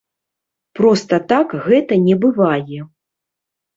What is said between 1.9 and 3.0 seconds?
не бывае.